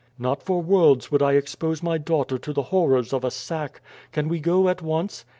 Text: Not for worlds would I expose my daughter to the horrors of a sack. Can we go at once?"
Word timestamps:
Not 0.17 0.41
for 0.41 0.63
worlds 0.63 1.11
would 1.11 1.21
I 1.21 1.33
expose 1.33 1.83
my 1.83 1.99
daughter 1.99 2.39
to 2.39 2.53
the 2.53 2.63
horrors 2.73 3.13
of 3.13 3.23
a 3.23 3.29
sack. 3.29 3.81
Can 4.11 4.29
we 4.29 4.39
go 4.39 4.67
at 4.67 4.81
once?" 4.81 5.25